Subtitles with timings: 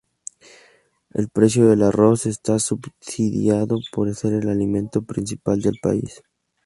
[1.11, 6.23] El precio del arroz está subsidiado por ser el alimento principal del país.